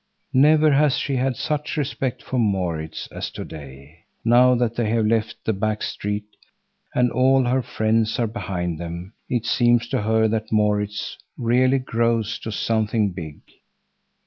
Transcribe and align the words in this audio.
Never 0.33 0.71
has 0.71 0.97
she 0.97 1.17
had 1.17 1.35
such 1.35 1.77
respect 1.77 2.23
for 2.23 2.39
Maurits 2.39 3.07
as 3.11 3.29
to 3.33 3.45
day. 3.45 4.05
Now 4.25 4.55
that 4.55 4.75
they 4.75 4.89
have 4.89 5.05
left 5.05 5.37
the 5.45 5.53
back 5.53 5.83
street, 5.83 6.25
and 6.95 7.11
all 7.11 7.43
her 7.43 7.61
friends 7.61 8.17
are 8.17 8.25
behind 8.25 8.79
them, 8.79 9.13
it 9.29 9.45
seems 9.45 9.87
to 9.89 10.01
her 10.01 10.27
that 10.27 10.51
Maurits 10.51 11.19
really 11.37 11.77
grows 11.77 12.39
to 12.39 12.51
something 12.51 13.11
big. 13.11 13.41